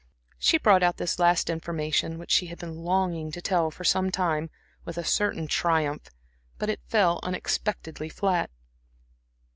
She 0.39 0.57
brought 0.57 0.81
out 0.81 0.97
this 0.97 1.19
last 1.19 1.47
information, 1.47 2.17
which 2.17 2.31
she 2.31 2.47
had 2.47 2.57
been 2.57 2.81
longing 2.83 3.29
to 3.33 3.39
tell 3.39 3.69
for 3.69 3.83
some 3.83 4.09
time, 4.09 4.49
with 4.83 4.97
a 4.97 5.03
certain 5.03 5.45
triumph; 5.45 6.09
but 6.57 6.69
it 6.71 6.81
fell 6.87 7.19
unexpectedly 7.21 8.09
flat. 8.09 8.49